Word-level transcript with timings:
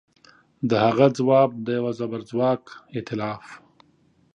د 0.69 0.71
هغه 0.85 1.07
ځواب 1.17 1.49
د 1.65 1.67
یوه 1.77 1.91
زبرځواک 1.99 2.63
ایتلاف 2.95 3.43